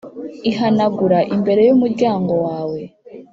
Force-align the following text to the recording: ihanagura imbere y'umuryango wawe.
ihanagura 0.49 1.19
imbere 1.35 1.61
y'umuryango 1.67 2.33
wawe. 2.45 2.79